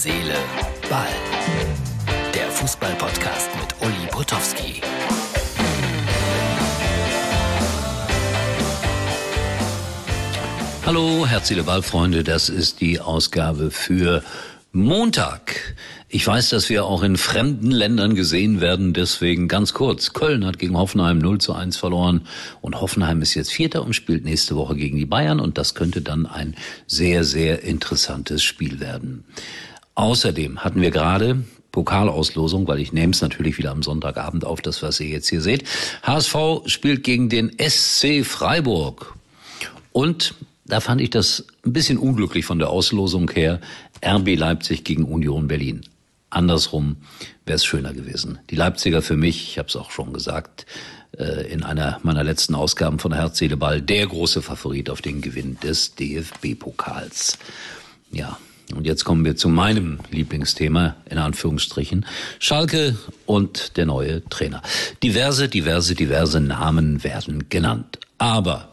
Seele, 0.00 0.36
Ball. 0.88 1.08
Der 2.32 2.48
Fußball-Podcast 2.52 3.50
mit 3.56 3.74
Uli 3.80 4.06
Potowski. 4.08 4.80
Hallo, 10.86 11.26
herzliche 11.26 11.64
Ballfreunde, 11.64 12.22
das 12.22 12.48
ist 12.48 12.80
die 12.80 13.00
Ausgabe 13.00 13.72
für 13.72 14.22
Montag. 14.70 15.74
Ich 16.08 16.24
weiß, 16.24 16.50
dass 16.50 16.68
wir 16.68 16.84
auch 16.84 17.02
in 17.02 17.16
fremden 17.16 17.72
Ländern 17.72 18.14
gesehen 18.14 18.60
werden, 18.60 18.92
deswegen 18.92 19.48
ganz 19.48 19.74
kurz. 19.74 20.12
Köln 20.12 20.46
hat 20.46 20.60
gegen 20.60 20.78
Hoffenheim 20.78 21.18
0 21.18 21.38
zu 21.38 21.54
1 21.54 21.76
verloren 21.76 22.20
und 22.60 22.80
Hoffenheim 22.80 23.20
ist 23.20 23.34
jetzt 23.34 23.52
Vierter 23.52 23.82
und 23.82 23.94
spielt 23.94 24.24
nächste 24.24 24.54
Woche 24.54 24.76
gegen 24.76 24.96
die 24.96 25.06
Bayern 25.06 25.40
und 25.40 25.58
das 25.58 25.74
könnte 25.74 26.02
dann 26.02 26.26
ein 26.26 26.54
sehr, 26.86 27.24
sehr 27.24 27.64
interessantes 27.64 28.44
Spiel 28.44 28.78
werden. 28.78 29.24
Außerdem 29.98 30.62
hatten 30.62 30.80
wir 30.80 30.92
gerade 30.92 31.42
Pokalauslosung, 31.72 32.68
weil 32.68 32.78
ich 32.78 32.92
nehme 32.92 33.12
es 33.12 33.20
natürlich 33.20 33.58
wieder 33.58 33.72
am 33.72 33.82
Sonntagabend 33.82 34.44
auf, 34.44 34.60
das 34.60 34.80
was 34.80 35.00
ihr 35.00 35.08
jetzt 35.08 35.28
hier 35.28 35.40
seht. 35.40 35.64
HSV 36.04 36.36
spielt 36.66 37.02
gegen 37.02 37.28
den 37.28 37.50
SC 37.58 38.24
Freiburg. 38.24 39.16
Und 39.90 40.36
da 40.64 40.78
fand 40.78 41.00
ich 41.00 41.10
das 41.10 41.46
ein 41.66 41.72
bisschen 41.72 41.98
unglücklich 41.98 42.44
von 42.44 42.60
der 42.60 42.70
Auslosung 42.70 43.28
her. 43.32 43.60
RB 44.06 44.36
Leipzig 44.36 44.84
gegen 44.84 45.02
Union 45.02 45.48
Berlin. 45.48 45.80
Andersrum 46.30 46.98
wäre 47.44 47.56
es 47.56 47.64
schöner 47.64 47.92
gewesen. 47.92 48.38
Die 48.50 48.56
Leipziger 48.56 49.02
für 49.02 49.16
mich, 49.16 49.50
ich 49.50 49.58
habe 49.58 49.66
es 49.66 49.74
auch 49.74 49.90
schon 49.90 50.12
gesagt, 50.12 50.64
äh, 51.18 51.50
in 51.50 51.64
einer 51.64 51.98
meiner 52.04 52.22
letzten 52.22 52.54
Ausgaben 52.54 53.00
von 53.00 53.12
Herz, 53.12 53.38
Seele, 53.38 53.56
Ball, 53.56 53.82
der 53.82 54.06
große 54.06 54.42
Favorit 54.42 54.90
auf 54.90 55.02
den 55.02 55.22
Gewinn 55.22 55.58
des 55.60 55.96
DFB-Pokals. 55.96 57.36
Ja, 58.12 58.38
und 58.74 58.86
jetzt 58.86 59.04
kommen 59.04 59.24
wir 59.24 59.36
zu 59.36 59.48
meinem 59.48 59.98
Lieblingsthema, 60.10 60.96
in 61.08 61.18
Anführungsstrichen, 61.18 62.06
Schalke 62.38 62.98
und 63.24 63.76
der 63.76 63.86
neue 63.86 64.24
Trainer. 64.28 64.62
Diverse, 65.02 65.48
diverse, 65.48 65.94
diverse 65.94 66.40
Namen 66.40 67.02
werden 67.04 67.48
genannt. 67.48 67.98
Aber 68.18 68.68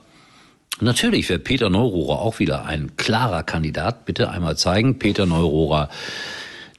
Natürlich 0.82 1.30
wäre 1.30 1.40
Peter 1.40 1.70
Neurohrer 1.70 2.20
auch 2.20 2.40
wieder 2.40 2.66
ein 2.66 2.98
klarer 2.98 3.44
Kandidat. 3.44 4.04
Bitte 4.04 4.30
einmal 4.30 4.58
zeigen. 4.58 5.00
Peter 5.00 5.26
Neurohrer, 5.26 5.88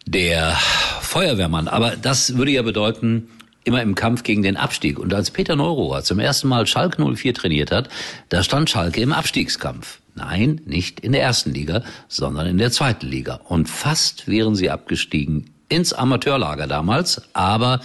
der 0.04 0.52
Feuerwehrmann. 1.00 1.66
Aber 1.66 1.96
das 1.96 2.36
würde 2.36 2.50
ja 2.50 2.60
bedeuten, 2.60 3.28
immer 3.64 3.80
im 3.80 3.94
Kampf 3.94 4.22
gegen 4.22 4.42
den 4.42 4.58
Abstieg. 4.58 4.98
Und 4.98 5.14
als 5.14 5.30
Peter 5.30 5.56
Neurohrer 5.56 6.02
zum 6.02 6.20
ersten 6.20 6.48
Mal 6.48 6.66
Schalke 6.66 7.02
04 7.02 7.32
trainiert 7.32 7.70
hat, 7.72 7.88
da 8.28 8.42
stand 8.42 8.68
Schalke 8.68 9.00
im 9.00 9.12
Abstiegskampf. 9.12 10.00
Nein, 10.16 10.62
nicht 10.64 11.00
in 11.00 11.12
der 11.12 11.22
ersten 11.22 11.52
Liga, 11.52 11.82
sondern 12.08 12.46
in 12.46 12.58
der 12.58 12.72
zweiten 12.72 13.06
Liga. 13.06 13.40
Und 13.44 13.68
fast 13.68 14.26
wären 14.26 14.54
sie 14.54 14.70
abgestiegen 14.70 15.50
ins 15.68 15.92
Amateurlager 15.92 16.66
damals, 16.66 17.22
aber 17.34 17.80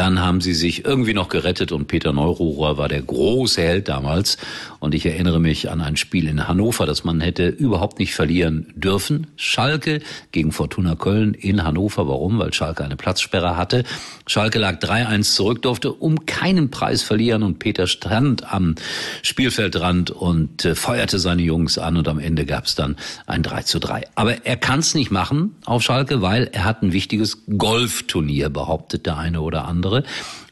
dann 0.00 0.18
haben 0.18 0.40
sie 0.40 0.54
sich 0.54 0.86
irgendwie 0.86 1.12
noch 1.12 1.28
gerettet 1.28 1.72
und 1.72 1.86
Peter 1.86 2.14
Neururer 2.14 2.78
war 2.78 2.88
der 2.88 3.02
große 3.02 3.60
Held 3.60 3.88
damals. 3.90 4.38
Und 4.78 4.94
ich 4.94 5.04
erinnere 5.04 5.40
mich 5.40 5.70
an 5.70 5.82
ein 5.82 5.98
Spiel 5.98 6.26
in 6.26 6.48
Hannover, 6.48 6.86
das 6.86 7.04
man 7.04 7.20
hätte 7.20 7.48
überhaupt 7.48 7.98
nicht 7.98 8.14
verlieren 8.14 8.72
dürfen. 8.74 9.26
Schalke 9.36 10.00
gegen 10.32 10.52
Fortuna 10.52 10.94
Köln 10.94 11.34
in 11.34 11.64
Hannover. 11.64 12.08
Warum? 12.08 12.38
Weil 12.38 12.54
Schalke 12.54 12.82
eine 12.82 12.96
Platzsperre 12.96 13.58
hatte. 13.58 13.84
Schalke 14.26 14.58
lag 14.58 14.78
3-1 14.78 15.34
zurück, 15.34 15.60
durfte 15.60 15.92
um 15.92 16.24
keinen 16.24 16.70
Preis 16.70 17.02
verlieren 17.02 17.42
und 17.42 17.58
Peter 17.58 17.86
stand 17.86 18.50
am 18.50 18.76
Spielfeldrand 19.20 20.10
und 20.10 20.64
äh, 20.64 20.74
feuerte 20.74 21.18
seine 21.18 21.42
Jungs 21.42 21.76
an 21.76 21.98
und 21.98 22.08
am 22.08 22.18
Ende 22.18 22.46
gab 22.46 22.64
es 22.64 22.74
dann 22.74 22.96
ein 23.26 23.42
3 23.42 23.64
zu 23.64 23.78
3. 23.78 24.04
Aber 24.14 24.46
er 24.46 24.56
kann 24.56 24.78
es 24.78 24.94
nicht 24.94 25.10
machen 25.10 25.56
auf 25.66 25.82
Schalke, 25.82 26.22
weil 26.22 26.48
er 26.52 26.64
hat 26.64 26.82
ein 26.82 26.94
wichtiges 26.94 27.42
Golfturnier, 27.58 28.48
behauptet 28.48 29.04
der 29.04 29.18
eine 29.18 29.42
oder 29.42 29.66
andere 29.66 29.89
andere. 29.90 30.04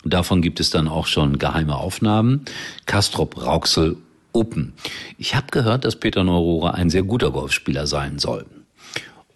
Davon 0.05 0.43
gibt 0.43 0.61
es 0.61 0.71
dann 0.71 0.89
auch 0.89 1.07
schon 1.07 1.39
geheime 1.39 1.77
Aufnahmen. 1.77 2.45
Kastrop 2.87 3.45
Rauxel 3.45 3.97
Open. 4.33 4.75
Ich 5.17 5.35
habe 5.35 5.47
gehört, 5.51 5.85
dass 5.85 5.97
Peter 5.97 6.23
Neurohrer 6.23 6.75
ein 6.75 6.91
sehr 6.91 7.03
guter 7.03 7.31
Golfspieler 7.31 7.87
sein 7.87 8.19
soll. 8.19 8.47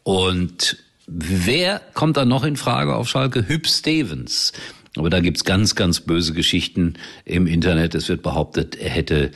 Und 0.03 0.77
wer 1.07 1.81
kommt 1.95 2.17
dann 2.17 2.29
noch 2.29 2.45
in 2.45 2.57
Frage 2.57 2.95
auf 2.95 3.09
Schalke? 3.09 3.49
Hüb 3.49 3.67
Stevens. 3.67 4.53
Aber 4.97 5.09
da 5.09 5.21
gibt's 5.21 5.45
ganz, 5.45 5.75
ganz 5.75 6.01
böse 6.01 6.35
Geschichten 6.35 6.95
im 7.25 7.47
Internet. 7.47 7.95
Es 7.95 8.09
wird 8.09 8.23
behauptet, 8.23 8.77
er 8.77 8.91
hätte 8.91 9.31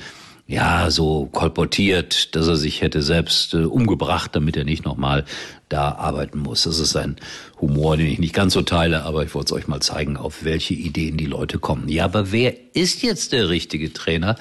ja 0.47 0.91
so 0.91 1.27
kolportiert, 1.27 2.35
dass 2.37 2.47
er 2.47 2.57
sich 2.57 2.81
hätte 2.81 3.03
selbst 3.03 3.55
äh, 3.55 3.65
umgebracht, 3.65 4.31
damit 4.35 4.57
er 4.57 4.65
nicht 4.65 4.85
nochmal 4.85 5.25
da 5.69 5.93
arbeiten 5.93 6.39
muss. 6.39 6.63
Das 6.63 6.79
ist 6.79 6.95
ein 6.95 7.17
Humor, 7.61 7.97
den 7.97 8.07
ich 8.07 8.21
nicht 8.21 8.35
ganz 8.35 8.55
so 8.55 8.63
teile, 8.63 9.03
aber 9.03 9.25
ich 9.25 9.35
wollte 9.35 9.47
es 9.47 9.61
euch 9.61 9.67
mal 9.67 9.81
zeigen, 9.81 10.17
auf 10.17 10.45
welche 10.45 10.75
Ideen 10.75 11.17
die 11.17 11.27
Leute 11.27 11.59
kommen. 11.59 11.89
Ja, 11.89 12.05
aber 12.05 12.31
wer 12.31 12.55
ist 12.75 13.03
jetzt 13.03 13.33
der 13.33 13.49
richtige 13.49 13.93
Trainer? 13.93 14.37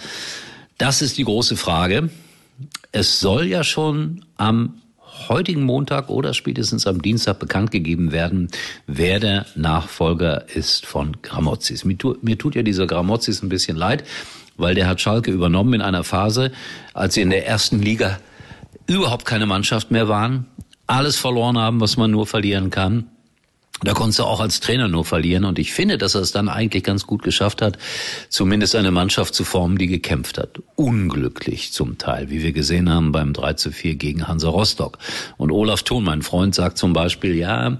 Das 0.77 1.01
ist 1.01 1.17
die 1.17 1.23
große 1.23 1.57
Frage. 1.57 2.09
Es 2.91 3.19
soll 3.19 3.45
ja 3.45 3.63
schon 3.63 4.25
am 4.37 4.81
heutigen 5.27 5.63
Montag 5.63 6.09
oder 6.09 6.33
spätestens 6.33 6.85
am 6.85 7.01
Dienstag 7.01 7.39
bekannt 7.39 7.71
gegeben 7.71 8.11
werden, 8.11 8.49
wer 8.85 9.19
der 9.19 9.45
Nachfolger 9.55 10.47
ist 10.53 10.85
von 10.85 11.17
Gramozis. 11.21 11.83
Mir, 11.85 11.97
tu, 11.97 12.15
mir 12.21 12.37
tut 12.37 12.53
ja 12.53 12.61
dieser 12.61 12.85
Gramozis 12.85 13.41
ein 13.41 13.49
bisschen 13.49 13.77
leid 13.77 14.03
weil 14.57 14.75
der 14.75 14.87
hat 14.87 15.01
Schalke 15.01 15.31
übernommen 15.31 15.73
in 15.73 15.81
einer 15.81 16.03
Phase, 16.03 16.51
als 16.93 17.15
sie 17.15 17.21
in 17.21 17.29
der 17.29 17.47
ersten 17.47 17.81
Liga 17.81 18.19
überhaupt 18.87 19.25
keine 19.25 19.45
Mannschaft 19.45 19.91
mehr 19.91 20.07
waren, 20.07 20.45
alles 20.87 21.17
verloren 21.17 21.57
haben, 21.57 21.81
was 21.81 21.97
man 21.97 22.11
nur 22.11 22.27
verlieren 22.27 22.69
kann. 22.69 23.07
Da 23.83 23.93
konntest 23.93 24.19
du 24.19 24.23
auch 24.23 24.39
als 24.39 24.61
Trainer 24.61 24.87
nur 24.87 25.03
verlieren. 25.03 25.43
Und 25.43 25.59
ich 25.59 25.73
finde, 25.73 25.97
dass 25.97 26.15
er 26.15 26.21
es 26.21 26.31
dann 26.31 26.47
eigentlich 26.47 26.83
ganz 26.83 27.05
gut 27.05 27.23
geschafft 27.23 27.61
hat, 27.61 27.77
zumindest 28.29 28.73
eine 28.75 28.91
Mannschaft 28.91 29.35
zu 29.35 29.43
formen, 29.43 29.77
die 29.77 29.87
gekämpft 29.87 30.37
hat. 30.37 30.61
Unglücklich 30.75 31.73
zum 31.73 31.97
Teil, 31.97 32.29
wie 32.29 32.41
wir 32.41 32.53
gesehen 32.53 32.89
haben 32.89 33.11
beim 33.11 33.33
3 33.33 33.53
zu 33.53 33.71
4 33.71 33.95
gegen 33.95 34.27
Hansa 34.29 34.47
Rostock. 34.47 34.97
Und 35.35 35.51
Olaf 35.51 35.83
Thon, 35.83 36.05
mein 36.05 36.21
Freund, 36.21 36.55
sagt 36.55 36.77
zum 36.77 36.93
Beispiel, 36.93 37.35
ja, 37.35 37.77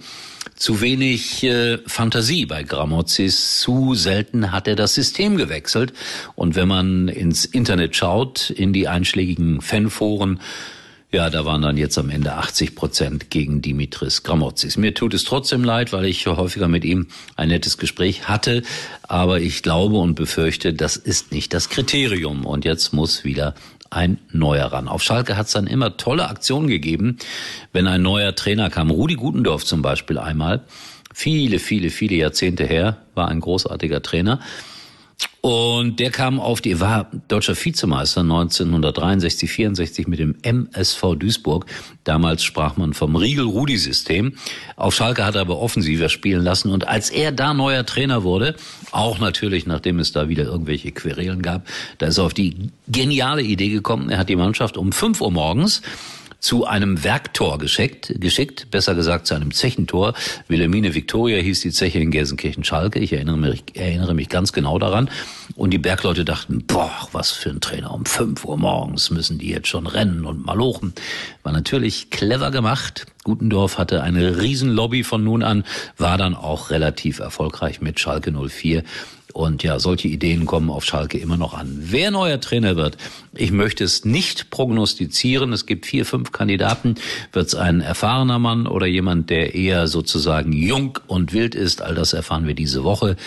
zu 0.56 0.82
wenig 0.82 1.44
äh, 1.44 1.80
Fantasie 1.86 2.46
bei 2.46 2.64
Gramozis. 2.64 3.60
Zu 3.60 3.94
selten 3.94 4.52
hat 4.52 4.68
er 4.68 4.76
das 4.76 4.96
System 4.96 5.38
gewechselt. 5.38 5.94
Und 6.36 6.56
wenn 6.56 6.68
man 6.68 7.08
ins 7.08 7.46
Internet 7.46 7.96
schaut, 7.96 8.50
in 8.50 8.74
die 8.74 8.88
einschlägigen 8.88 9.62
Fanforen, 9.62 10.40
ja, 11.12 11.30
da 11.30 11.46
waren 11.46 11.62
dann 11.62 11.78
jetzt 11.78 11.98
am 11.98 12.10
Ende 12.10 12.34
80 12.34 12.76
Prozent 12.76 13.30
gegen 13.30 13.62
Dimitris 13.62 14.24
Gramozis. 14.24 14.76
Mir 14.76 14.94
tut 14.94 15.14
es 15.14 15.24
trotzdem 15.24 15.64
leid, 15.64 15.94
weil 15.94 16.06
ich 16.06 16.28
häufiger 16.28 16.68
mit 16.68 16.84
ihm 16.84 17.08
ein 17.38 17.48
nettes 17.48 17.78
Gespräch 17.78 18.28
hatte. 18.28 18.64
Aber 19.04 19.40
ich 19.40 19.64
glaube 19.64 19.96
und 19.98 20.16
befürchte, 20.16 20.74
das 20.74 20.98
ist 20.98 21.32
nicht 21.32 21.54
das 21.54 21.70
Kriterium. 21.70 22.46
Und 22.46 22.66
jetzt 22.66 22.92
muss 22.92 23.24
wieder 23.24 23.56
ein 23.96 24.20
neuer 24.32 24.66
ran. 24.66 24.88
Auf 24.88 25.02
Schalke 25.02 25.38
hat 25.38 25.48
es 25.48 25.54
dann 25.54 25.68
immer 25.68 25.98
tolle 25.98 26.28
Aktionen 26.28 26.68
gegeben, 26.68 27.18
wenn 27.72 27.88
ein 27.88 28.02
neuer 28.02 28.36
Trainer 28.36 28.70
kam. 28.70 28.92
Rudi 28.92 29.16
Gutendorf 29.16 29.66
zum 29.66 29.82
Beispiel 29.82 30.18
einmal. 30.18 30.62
Viele, 31.14 31.60
viele, 31.60 31.90
viele 31.90 32.16
Jahrzehnte 32.16 32.66
her 32.66 32.98
war 33.14 33.30
ein 33.30 33.40
großartiger 33.40 34.02
Trainer. 34.02 34.42
Und 35.42 36.00
der 36.00 36.10
kam 36.10 36.40
auf 36.40 36.60
die, 36.60 36.80
war 36.80 37.12
deutscher 37.28 37.56
Vizemeister 37.56 38.22
1963, 38.22 39.52
64 39.52 40.08
mit 40.08 40.18
dem 40.18 40.36
MSV 40.42 41.16
Duisburg. 41.20 41.68
Damals 42.04 42.44
sprach 42.44 42.78
man 42.78 42.96
vom 42.96 43.16
Riegel-Rudi-System. 43.16 44.34
Auf 44.76 44.96
Schalke 44.96 45.24
hat 45.24 45.36
er 45.36 45.42
aber 45.42 45.60
offensiver 45.60 46.10
spielen 46.10 46.44
lassen. 46.44 46.72
Und 46.72 46.88
als 46.88 47.12
er 47.12 47.32
da 47.32 47.54
neuer 47.54 47.86
Trainer 47.86 48.24
wurde, 48.24 48.56
auch 48.92 49.20
natürlich, 49.20 49.68
nachdem 49.68 50.00
es 50.00 50.12
da 50.12 50.30
wieder 50.30 50.46
irgendwelche 50.46 50.92
Querelen 50.92 51.44
gab, 51.44 51.68
da 52.00 52.08
ist 52.08 52.18
er 52.18 52.24
auf 52.24 52.34
die 52.34 52.72
geniale 52.88 53.44
Idee 53.44 53.70
gekommen. 53.70 54.10
Er 54.10 54.18
hat 54.18 54.30
die 54.30 54.36
Mannschaft 54.36 54.78
um 54.78 54.92
5 54.92 55.22
Uhr 55.22 55.32
morgens 55.32 55.84
zu 56.46 56.68
einem 56.68 57.04
Werktor 57.04 57.58
geschickt, 57.58 58.14
geschickt, 58.22 58.70
besser 58.70 58.94
gesagt 58.94 59.26
zu 59.26 59.34
einem 59.34 59.52
Zechentor. 59.52 60.14
Wilhelmine 60.48 60.94
Victoria 60.94 61.40
hieß 61.40 61.62
die 61.62 61.72
Zeche 61.72 61.98
in 61.98 62.12
Gelsenkirchen-Schalke. 62.12 63.00
Ich 63.00 63.14
erinnere 63.14 63.38
mich, 63.38 63.64
erinnere 63.74 64.14
mich 64.14 64.30
ganz 64.30 64.54
genau 64.54 64.78
daran. 64.78 65.10
Und 65.56 65.72
die 65.72 65.80
Bergleute 65.80 66.24
dachten, 66.24 66.64
boah, 66.68 66.92
was 67.14 67.32
für 67.32 67.50
ein 67.50 67.62
Trainer. 67.62 67.92
Um 67.92 68.06
fünf 68.06 68.46
Uhr 68.46 68.58
morgens 68.58 69.10
müssen 69.10 69.40
die 69.40 69.50
jetzt 69.50 69.70
schon 69.70 69.88
rennen 69.88 70.24
und 70.24 70.46
malochen. 70.46 70.94
War 71.42 71.52
natürlich 71.52 72.12
clever 72.12 72.52
gemacht. 72.52 73.08
Gutendorf 73.24 73.80
hatte 73.80 74.04
eine 74.04 74.40
Riesenlobby 74.40 75.04
von 75.04 75.24
nun 75.24 75.42
an, 75.42 75.64
war 75.98 76.20
dann 76.20 76.36
auch 76.36 76.70
relativ 76.70 77.18
erfolgreich 77.18 77.82
mit 77.82 78.00
Schalke 78.00 78.32
04 78.32 78.84
und 79.36 79.64
ja, 79.64 79.80
solche 79.80 80.08
Ideen 80.08 80.46
kommen 80.46 80.70
auf 80.70 80.86
Schalke 80.86 81.18
immer 81.18 81.36
noch 81.36 81.54
an. 81.54 81.78
Wer 81.82 82.10
neuer 82.10 82.40
Trainer 82.40 82.78
wird, 82.78 82.96
ich 83.34 83.52
möchte 83.52 83.84
es 83.84 84.06
nicht 84.06 84.50
prognostizieren. 84.50 85.52
Es 85.52 85.66
gibt 85.66 85.86
vier, 85.86 86.06
fünf 86.06 86.32
Kandidaten. 86.32 86.96
Wird 87.34 87.48
es 87.48 87.54
ein 87.54 87.82
erfahrener 87.82 88.40
Mann 88.40 88.66
oder 88.66 88.86
jemand, 88.86 89.30
der 89.30 89.54
eher 89.54 89.88
sozusagen 89.88 90.54
jung 90.54 91.00
und 91.08 91.34
wild 91.34 91.54
ist? 91.54 91.82
All 91.82 91.96
das 91.96 92.14
erfahren 92.14 92.48
wir 92.48 92.56
diese 92.56 92.86
Woche. 92.86 93.18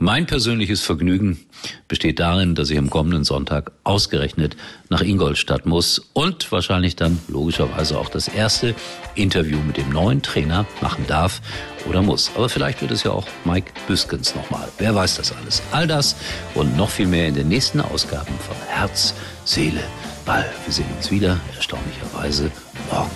Mein 0.00 0.26
persönliches 0.26 0.80
Vergnügen 0.80 1.38
besteht 1.86 2.18
darin, 2.18 2.56
dass 2.56 2.70
ich 2.70 2.78
am 2.78 2.90
kommenden 2.90 3.22
Sonntag 3.22 3.70
ausgerechnet 3.84 4.56
nach 4.88 5.02
Ingolstadt 5.02 5.64
muss 5.64 6.00
und 6.12 6.50
wahrscheinlich 6.50 6.96
dann 6.96 7.20
logischerweise 7.28 7.98
auch 7.98 8.08
das 8.08 8.26
erste 8.26 8.74
Interview 9.14 9.58
mit 9.64 9.76
dem 9.76 9.90
neuen 9.90 10.22
Trainer 10.22 10.66
machen 10.80 11.04
darf 11.06 11.40
oder 11.86 12.02
muss. 12.02 12.30
Aber 12.34 12.48
vielleicht 12.48 12.80
wird 12.80 12.90
es 12.90 13.02
ja 13.02 13.10
auch 13.10 13.26
Mike 13.44 13.72
Büskens 13.86 14.34
nochmal. 14.34 14.68
Wer 14.78 14.94
weiß 14.94 15.16
das 15.16 15.32
alles? 15.32 15.62
All 15.72 15.86
das 15.86 16.16
und 16.54 16.76
noch 16.76 16.90
viel 16.90 17.06
mehr 17.06 17.28
in 17.28 17.34
den 17.34 17.48
nächsten 17.48 17.80
Ausgaben 17.80 18.34
von 18.46 18.56
Herz, 18.68 19.14
Seele, 19.44 19.82
Ball. 20.24 20.50
Wir 20.64 20.72
sehen 20.72 20.86
uns 20.96 21.10
wieder, 21.10 21.38
erstaunlicherweise, 21.56 22.50
morgen. 22.90 23.10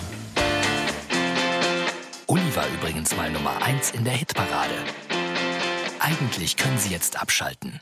Uli 2.27 2.55
war 2.55 2.65
übrigens 2.79 3.15
mal 3.15 3.31
Nummer 3.31 3.61
1 3.61 3.91
in 3.91 4.03
der 4.03 4.13
Hitparade. 4.13 4.75
Eigentlich 5.99 6.57
können 6.57 6.77
Sie 6.77 6.89
jetzt 6.89 7.21
abschalten. 7.21 7.81